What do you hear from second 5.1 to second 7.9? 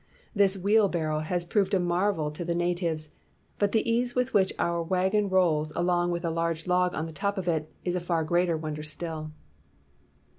rolls along with a large log on the top of it,